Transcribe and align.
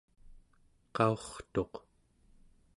qaurtuq 0.95 1.73